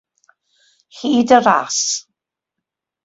Hyd 0.97 1.33
y 1.37 1.39
ras. 1.45 1.79